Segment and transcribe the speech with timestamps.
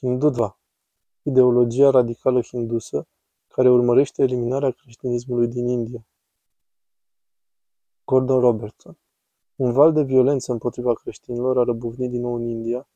[0.00, 0.60] Hindutva,
[1.22, 3.06] ideologia radicală hindusă
[3.46, 6.06] care urmărește eliminarea creștinismului din India.
[8.04, 8.98] Gordon Robertson
[9.56, 12.88] Un val de violență împotriva creștinilor a răbufnit din nou în India,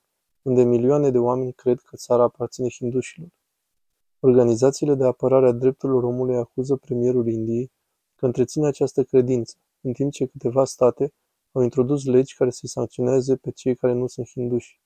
[0.42, 3.28] unde milioane de oameni cred că țara aparține hindușilor.
[4.20, 7.72] Organizațiile de apărare a drepturilor omului acuză premierul Indiei
[8.14, 11.12] că întreține această credință, în timp ce câteva state
[11.52, 14.81] au introdus legi care să sancționeze pe cei care nu sunt hinduși.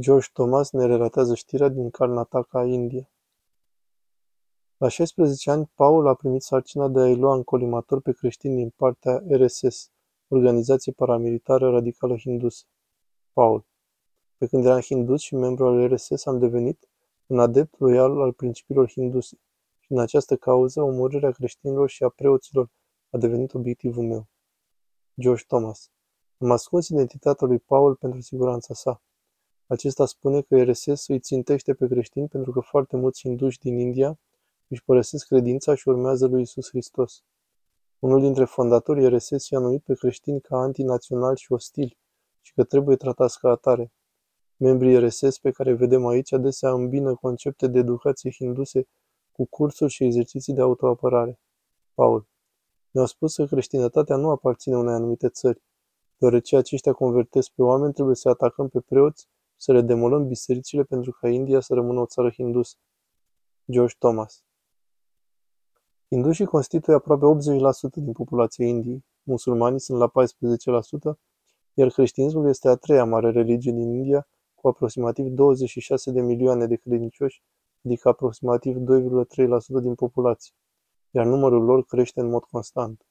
[0.00, 3.10] George Thomas ne relatează știrea din Karnataka, India.
[4.76, 8.70] La 16 ani, Paul a primit sarcina de a-i lua în colimator pe creștini din
[8.76, 9.90] partea RSS,
[10.28, 12.64] organizație paramilitară radicală hindusă.
[13.32, 13.66] Paul.
[14.36, 16.88] Pe când eram hindus și membru al RSS, am devenit
[17.26, 19.36] un adept loial al principiilor hinduse
[19.80, 22.70] și în această cauză omorârea creștinilor și a preoților
[23.10, 24.26] a devenit obiectivul meu.
[25.20, 25.90] George Thomas.
[26.38, 29.02] Am ascuns identitatea lui Paul pentru siguranța sa.
[29.72, 34.18] Acesta spune că RSS îi țintește pe creștini pentru că foarte mulți hinduși din India
[34.68, 37.22] își părăsesc credința și urmează lui Isus Hristos.
[37.98, 41.98] Unul dintre fondatorii RSS și-a numit pe creștini ca antinaționali și ostili
[42.40, 43.92] și că trebuie tratați ca atare.
[44.56, 48.88] Membrii RSS pe care vedem aici adesea îmbină concepte de educație hinduse
[49.32, 51.40] cu cursuri și exerciții de autoapărare.
[51.94, 52.26] Paul.
[52.90, 55.62] Ne-au spus că creștinătatea nu aparține unei anumite țări.
[56.16, 59.28] Deoarece aceștia convertesc pe oameni, trebuie să atacăm pe preoți,
[59.62, 62.76] să le demolăm bisericile pentru ca India să rămână o țară hindusă.
[63.70, 64.42] George Thomas
[66.08, 71.18] Hindușii constituie aproape 80% din populația Indiei, musulmanii sunt la 14%,
[71.74, 76.76] iar creștinismul este a treia mare religie din India, cu aproximativ 26 de milioane de
[76.76, 77.42] credincioși,
[77.84, 78.80] adică aproximativ 2,3%
[79.82, 80.54] din populație,
[81.10, 83.06] iar numărul lor crește în mod constant.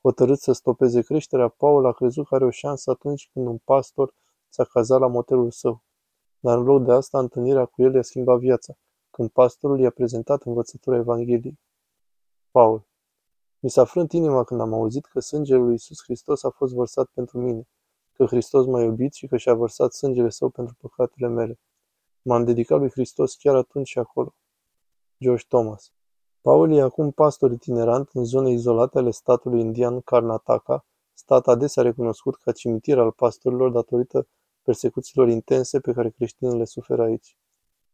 [0.00, 4.14] Hotărât să stopeze creșterea, Paul a crezut că are o șansă atunci când un pastor
[4.56, 5.82] s-a cazat la motelul său.
[6.38, 8.74] Dar în loc de asta, întâlnirea cu el i-a schimbat viața,
[9.10, 11.58] când pastorul i-a prezentat învățătura Evangheliei.
[12.50, 12.86] Paul.
[13.60, 17.06] Mi s-a frânt inima când am auzit că sângele lui Isus Hristos a fost vărsat
[17.14, 17.68] pentru mine,
[18.12, 21.58] că Hristos m-a iubit și că și-a vărsat sângele său pentru păcatele mele.
[22.22, 24.34] M-am dedicat lui Hristos chiar atunci și acolo.
[25.20, 25.92] George Thomas
[26.40, 32.36] Paul e acum pastor itinerant în zone izolate ale statului indian Karnataka, stat adesea recunoscut
[32.36, 34.28] ca cimitir al pastorilor datorită
[34.66, 37.38] persecuțiilor intense pe care creștinii le suferă aici.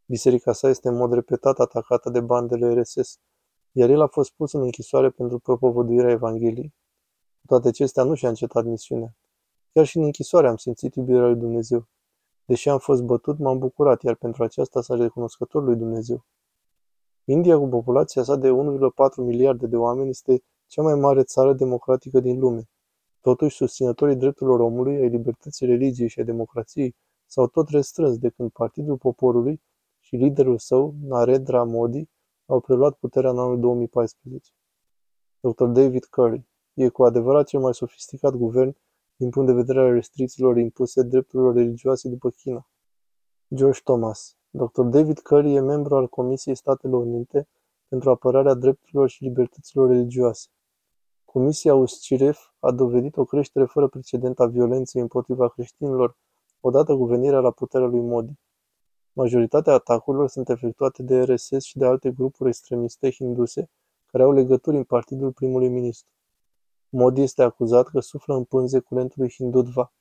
[0.06, 3.18] Biserica sa este în mod repetat atacată de bandele RSS,
[3.72, 6.74] iar el a fost pus în închisoare pentru propovăduirea Evangheliei.
[7.40, 9.16] Cu toate acestea nu și-a încetat misiunea.
[9.72, 11.88] Chiar și în închisoare am simțit iubirea lui Dumnezeu.
[12.44, 16.24] Deși am fost bătut, m-am bucurat, iar pentru aceasta s-a recunoscător lui Dumnezeu.
[17.24, 18.54] India, cu populația sa de 1,4
[19.16, 22.70] miliarde de oameni, este cea mai mare țară democratică din lume.
[23.22, 26.94] Totuși, susținătorii drepturilor omului, ai libertății religiei și a democrației
[27.26, 29.62] s-au tot restrâns de când Partidul Poporului
[30.00, 32.08] și liderul său, Narendra Modi,
[32.46, 34.50] au preluat puterea în anul 2014.
[35.40, 35.64] Dr.
[35.64, 38.76] David Curry e cu adevărat cel mai sofisticat guvern
[39.16, 42.68] din punct de vedere al restricțiilor impuse drepturilor religioase după China.
[43.54, 44.82] George Thomas Dr.
[44.82, 47.48] David Curry e membru al Comisiei Statelor Unite
[47.88, 50.48] pentru apărarea drepturilor și libertăților religioase.
[51.32, 56.16] Comisia USCIREF a dovedit o creștere fără precedent a violenței împotriva creștinilor
[56.60, 58.32] odată cu venirea la puterea lui Modi.
[59.12, 63.70] Majoritatea atacurilor sunt efectuate de RSS și de alte grupuri extremiste hinduse
[64.06, 66.10] care au legături în partidul primului ministru.
[66.88, 69.92] Modi este acuzat că suflă în pânze curentului Hindutva,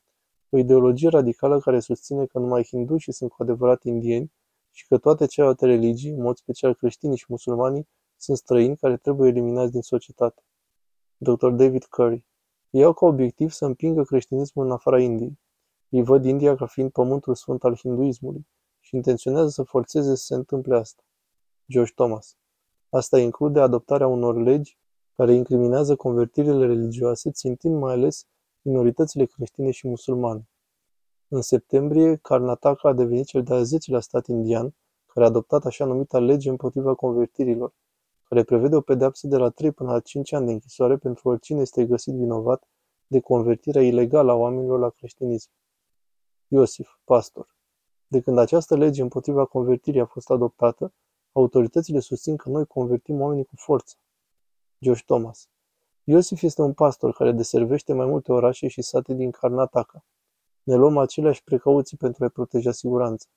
[0.50, 4.32] o ideologie radicală care susține că numai hindușii sunt cu adevărat indieni
[4.72, 7.88] și că toate celelalte religii, în mod special creștinii și musulmanii,
[8.18, 10.44] sunt străini care trebuie eliminați din societate.
[11.24, 11.50] Dr.
[11.50, 12.26] David Curry
[12.70, 15.40] Ei au ca obiectiv să împingă creștinismul în afara Indiei.
[15.90, 18.48] Ei văd India ca fiind pământul sfânt al hinduismului
[18.80, 21.04] și intenționează să forțeze să se întâmple asta.
[21.72, 22.38] George Thomas.
[22.90, 24.78] Asta include adoptarea unor legi
[25.16, 28.26] care incriminează convertirile religioase, țintind mai ales
[28.62, 30.50] minoritățile creștine și musulmane.
[31.28, 34.76] În septembrie, Karnataka a devenit cel de-al zecelea stat indian
[35.06, 37.74] care a adoptat așa numita lege împotriva convertirilor,
[38.32, 41.62] care prevede o pedeapsă de la 3 până la 5 ani de închisoare pentru oricine
[41.62, 42.68] este găsit vinovat
[43.08, 45.50] de convertirea ilegală a oamenilor la creștinism.
[46.48, 47.56] Iosif, pastor.
[48.08, 50.94] De când această lege împotriva convertirii a fost adoptată,
[51.32, 53.96] autoritățile susțin că noi convertim oamenii cu forță.
[54.82, 55.50] George Thomas
[56.04, 60.06] Iosif este un pastor care deservește mai multe orașe și sate din Karnataka.
[60.64, 63.28] Ne luăm aceleași precauții pentru a-i proteja siguranța.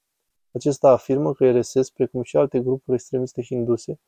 [0.53, 4.01] Acesta afirmă că RSS, precum și alte grupuri extremiste hinduse,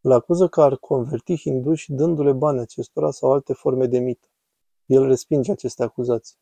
[0.00, 4.28] îl acuză că ar converti hinduși dându-le bani acestora sau alte forme de mită.
[4.86, 6.36] El respinge aceste acuzații.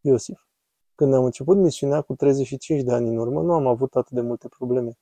[0.00, 0.40] Iosif
[0.94, 4.20] Când am început misiunea cu 35 de ani în urmă, nu am avut atât de
[4.20, 4.98] multe probleme.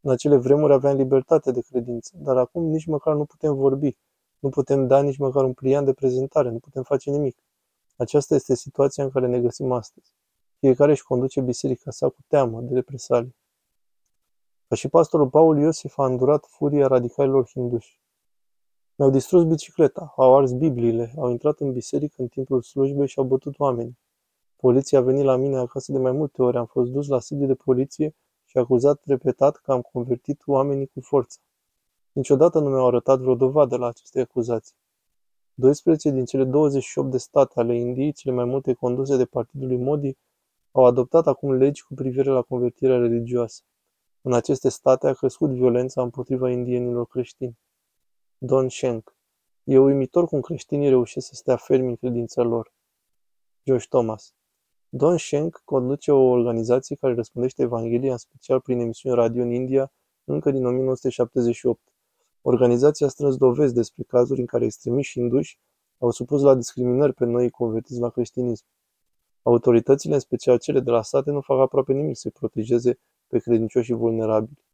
[0.00, 3.96] În acele vremuri aveam libertate de credință, dar acum nici măcar nu putem vorbi,
[4.38, 7.36] nu putem da nici măcar un pliant de prezentare, nu putem face nimic.
[7.96, 10.14] Aceasta este situația în care ne găsim astăzi.
[10.58, 13.36] Fiecare își conduce biserica sa cu teamă de represalii.
[14.68, 18.00] Ca și pastorul Paul Iosif a îndurat furia radicalilor hinduși.
[18.94, 23.24] Mi-au distrus bicicleta, au ars Bibliile, au intrat în biserică în timpul slujbei și au
[23.24, 23.98] bătut oameni.
[24.56, 27.46] Poliția a venit la mine acasă de mai multe ori, am fost dus la sediu
[27.46, 31.38] de poliție și acuzat repetat că am convertit oamenii cu forță.
[32.12, 34.76] Niciodată nu mi-au arătat vreo dovadă la aceste acuzații.
[35.54, 39.76] 12 din cele 28 de state ale Indiei, cele mai multe conduse de partidul lui
[39.76, 40.16] Modi,
[40.72, 43.62] au adoptat acum legi cu privire la convertirea religioasă.
[44.22, 47.58] În aceste state a crescut violența împotriva indienilor creștini.
[48.38, 49.16] Don Schenk.
[49.64, 52.72] E uimitor cum creștinii reușesc să stea fermi în credința lor.
[53.64, 54.34] George Thomas.
[54.88, 59.92] Don Schenk conduce o organizație care răspundește Evanghelia, în special prin emisiuni radio în India,
[60.24, 61.80] încă din 1978.
[62.42, 65.58] Organizația a strâns dovezi despre cazuri în care extremiști hinduși
[65.98, 68.64] au supus la discriminări pe noi convertiți la creștinism.
[69.42, 73.94] Autoritățile, în special cele de la sate, nu fac aproape nimic să protejeze pe credincioșii
[73.94, 74.64] vulnerabili.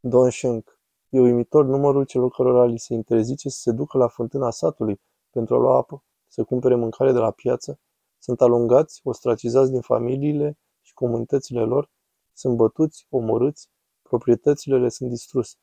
[0.00, 0.80] Don Schenk.
[1.08, 5.00] E uimitor numărul celor cărora li se interzice să se ducă la fântâna satului
[5.30, 7.80] pentru a lua apă, să cumpere mâncare de la piață,
[8.18, 11.90] sunt alungați, ostracizați din familiile și comunitățile lor,
[12.32, 13.70] sunt bătuți, omorâți,
[14.02, 15.56] proprietățile le sunt distruse.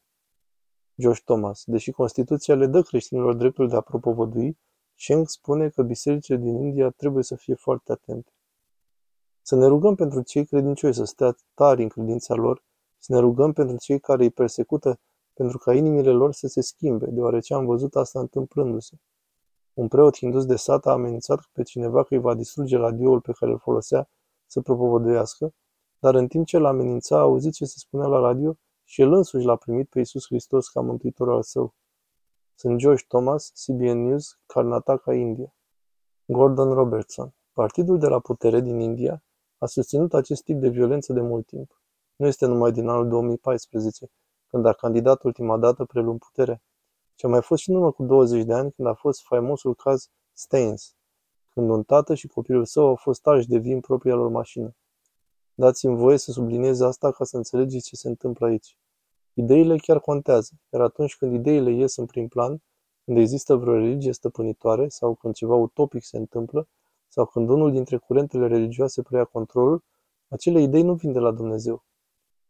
[0.96, 1.64] Josh Thomas.
[1.66, 4.58] Deși Constituția le dă creștinilor dreptul de a propovădui,
[4.96, 8.32] Schenk spune că bisericile din India trebuie să fie foarte atente.
[9.48, 12.64] Să ne rugăm pentru cei credincioși să stea tari în credința lor,
[12.98, 15.00] să ne rugăm pentru cei care îi persecută,
[15.34, 18.96] pentru ca inimile lor să se schimbe, deoarece am văzut asta întâmplându-se.
[19.74, 23.32] Un preot hindus de sat a amenințat pe cineva că îi va distruge radioul pe
[23.32, 24.10] care îl folosea
[24.46, 25.54] să propovăduiască,
[26.00, 29.14] dar în timp ce îl amenința a auzit ce se spunea la radio și el
[29.14, 31.74] însuși l-a primit pe Iisus Hristos ca mântuitor al său.
[32.56, 35.56] Sunt George Thomas, CBN News, Karnataka, India.
[36.26, 37.34] Gordon Robertson.
[37.54, 39.24] Partidul de la putere din India
[39.58, 41.82] a susținut acest tip de violență de mult timp.
[42.16, 44.12] Nu este numai din anul 2014,
[44.48, 46.62] când a candidat ultima dată preluând puterea,
[47.16, 49.76] ci a mai fost și în urmă cu 20 de ani când a fost faimosul
[49.76, 50.96] caz Stains,
[51.50, 54.76] când un tată și copilul său au fost arși de vii în propria lor mașină.
[55.54, 58.78] Dați-mi voie să subliniez asta ca să înțelegeți ce se întâmplă aici.
[59.34, 62.62] Ideile chiar contează, iar atunci când ideile ies în prim plan,
[63.06, 66.68] când există vreo religie stăpânitoare sau când ceva utopic se întâmplă,
[67.16, 69.84] sau când unul dintre curentele religioase preia controlul,
[70.28, 71.84] acele idei nu vin de la Dumnezeu.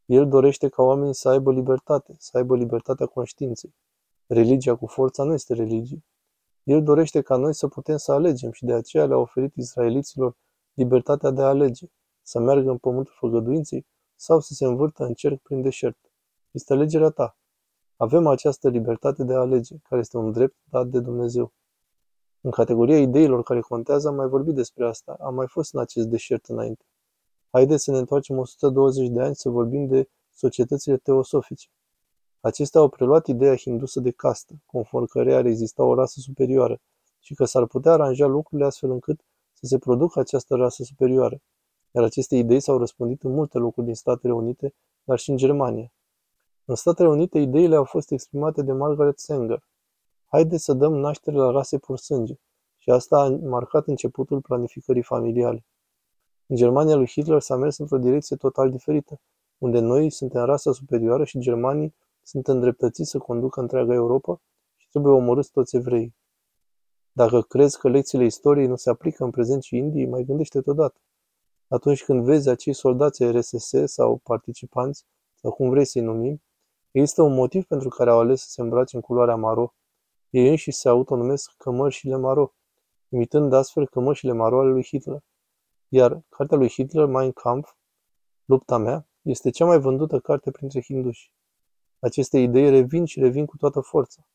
[0.06, 3.75] El dorește ca oamenii să aibă libertate, să aibă libertatea conștiinței.
[4.27, 6.03] Religia cu forța nu este religie.
[6.63, 10.35] El dorește ca noi să putem să alegem și de aceea le-a oferit israeliților
[10.73, 11.85] libertatea de a alege,
[12.21, 13.85] să meargă în pământul făgăduinței
[14.15, 15.97] sau să se învârtă în cerc prin deșert.
[16.51, 17.38] Este alegerea ta.
[17.95, 21.53] Avem această libertate de a alege, care este un drept dat de Dumnezeu.
[22.45, 26.07] În categoria ideilor care contează am mai vorbit despre asta, am mai fost în acest
[26.07, 26.86] deșert înainte.
[27.50, 31.68] Haideți să ne întoarcem 120 de ani să vorbim de societățile teosofice.
[32.39, 36.81] Acestea au preluat ideea hindusă de castă, conform căreia ar exista o rasă superioară
[37.19, 39.19] și că s-ar putea aranja lucrurile astfel încât
[39.53, 41.41] să se producă această rasă superioară.
[41.91, 45.91] Iar aceste idei s-au răspândit în multe locuri din Statele Unite, dar și în Germania.
[46.65, 49.63] În Statele Unite, ideile au fost exprimate de Margaret Sanger.
[50.25, 52.34] Haideți să dăm naștere la rase pur sânge.
[52.77, 55.65] Și asta a marcat începutul planificării familiale.
[56.48, 59.22] În Germania lui Hitler s-a mers într-o direcție total diferită,
[59.58, 64.41] unde noi suntem rasa superioară și germanii sunt îndreptățiți să conducă întreaga Europa
[64.75, 66.15] și trebuie omorâți toți evrei.
[67.12, 71.00] Dacă crezi că lecțiile istoriei nu se aplică în prezent și Indiei, mai gândește-te odată.
[71.67, 75.05] Atunci când vezi acei soldați RSS sau participanți,
[75.36, 76.44] sau cum vrei să-i numim,
[76.91, 79.74] există un motiv pentru care au ales să se îmbrace în culoarea maro.
[80.36, 82.54] Ei înșiși se autonumesc cămășile maro,
[83.10, 85.24] imitând astfel cămășile maro ale lui Hitler.
[85.88, 87.75] Iar cartea lui Hitler, Mein Kampf,
[88.46, 91.32] Lupta mea, este cea mai vândută carte printre hinduși.
[92.00, 94.27] Aceste idei revin și revin cu toată forța.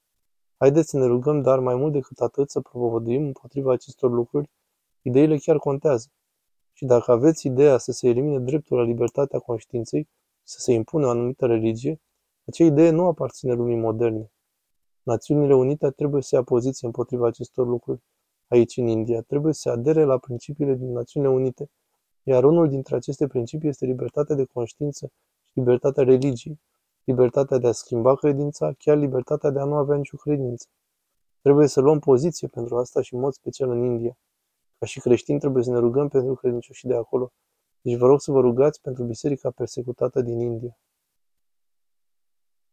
[0.57, 4.51] Haideți să ne rugăm, dar mai mult decât atât să propovăduim împotriva acestor lucruri,
[5.03, 6.09] ideile chiar contează.
[6.73, 10.09] Și dacă aveți ideea să se elimine dreptul la libertatea conștiinței,
[10.43, 12.01] să se impună o anumită religie,
[12.47, 14.31] acea idee nu aparține lumii moderne.
[15.03, 18.03] Națiunile Unite trebuie să ia poziție împotriva acestor lucruri.
[18.49, 21.71] Aici, în India, trebuie să adere la principiile din Națiunile Unite,
[22.23, 25.07] iar unul dintre aceste principii este libertatea de conștiință
[25.51, 26.61] și libertatea religiei,
[27.05, 30.67] libertatea de a schimba credința, chiar libertatea de a nu avea nicio credință.
[31.43, 34.19] Trebuie să luăm poziție pentru asta și în mod special în India.
[34.79, 37.33] Ca și creștini trebuie să ne rugăm pentru credincioșii de acolo,
[37.83, 40.79] Deci vă rog să vă rugați pentru biserica persecutată din India.